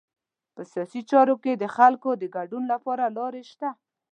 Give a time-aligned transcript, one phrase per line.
[0.55, 3.69] په سیاسي چارو کې د خلکو د ګډون لپاره لارې شته.